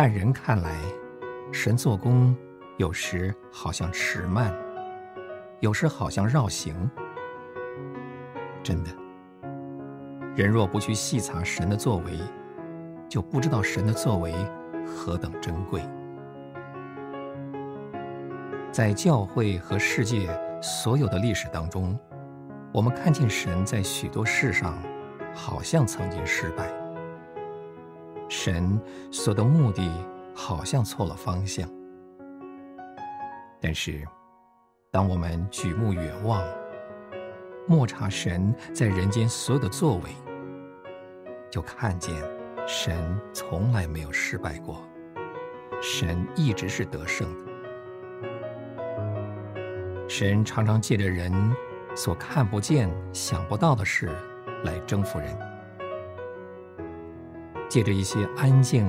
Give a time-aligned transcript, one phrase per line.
[0.00, 0.78] 按人看来，
[1.52, 2.34] 神做工
[2.78, 4.50] 有时好像迟慢，
[5.58, 6.74] 有时好像绕行。
[8.62, 8.90] 真的，
[10.34, 12.18] 人若不去细察神的作为，
[13.10, 14.34] 就不知道神的作为
[14.86, 15.82] 何等珍贵。
[18.72, 20.30] 在教会和世界
[20.62, 21.94] 所有的历史当中，
[22.72, 24.82] 我们看见神在许多事上
[25.34, 26.72] 好像曾经失败，
[28.30, 28.80] 神
[29.10, 29.90] 所的目的
[30.34, 31.68] 好像错了方向。
[33.60, 34.06] 但是，
[34.92, 36.40] 当我们举目远望，
[37.66, 40.10] 默察神在人间所有的作为，
[41.50, 42.14] 就看见
[42.68, 44.80] 神从来没有失败过，
[45.82, 47.50] 神一直是得胜的。
[50.08, 51.32] 神常常借着人
[51.96, 54.08] 所看不见、想不到的事
[54.64, 55.36] 来征服人，
[57.70, 58.84] 借着一些安静、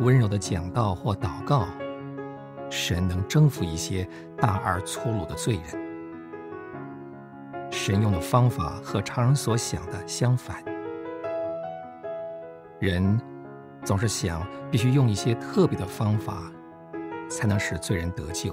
[0.00, 1.68] 温柔的讲道或祷告，
[2.68, 7.70] 神能征服一些大而粗鲁的罪人。
[7.70, 10.56] 神用的方法和常人所想的相反，
[12.80, 13.20] 人
[13.84, 16.50] 总是想必须用一些特别的方法，
[17.30, 18.52] 才能使罪人得救。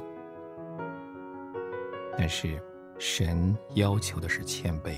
[2.16, 2.62] 但是，
[3.00, 4.98] 神要求的是谦卑，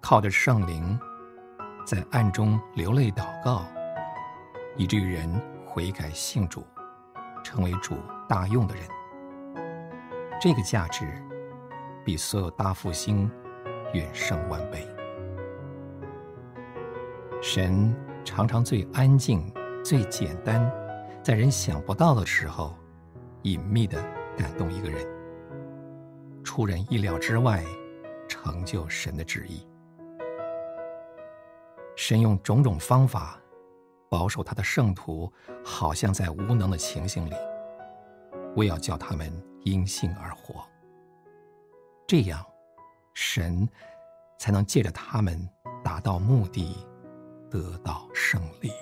[0.00, 0.98] 靠着圣灵，
[1.84, 3.64] 在暗中流泪祷告，
[4.76, 6.64] 以至于人悔改信主，
[7.42, 7.96] 成为主
[8.28, 8.84] 大用的人。
[10.40, 11.06] 这个价值
[12.04, 13.30] 比所有大复兴
[13.92, 14.88] 远胜万倍。
[17.40, 17.94] 神
[18.24, 19.52] 常常最安静、
[19.84, 20.70] 最简单，
[21.22, 22.74] 在人想不到的时候，
[23.42, 24.02] 隐秘的。
[24.34, 25.06] 感动一个人，
[26.42, 27.62] 出人意料之外，
[28.26, 29.68] 成就神的旨意。
[32.04, 33.40] 神用种种方法
[34.10, 35.32] 保守他的圣徒，
[35.64, 37.34] 好像在无能的情形里，
[38.56, 39.32] 为要叫他们
[39.62, 40.64] 因信而活。
[42.04, 42.44] 这样，
[43.14, 43.68] 神
[44.36, 45.48] 才能借着他们
[45.84, 46.84] 达到目的，
[47.48, 48.72] 得到胜利。